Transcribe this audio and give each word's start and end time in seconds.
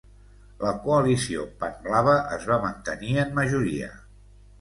La 0.61 0.69
Coalició 0.85 1.43
Pan-Blava 1.63 2.15
es 2.37 2.47
va 2.53 2.57
mantenir 2.63 3.13
en 3.25 3.37
majoria. 3.41 3.91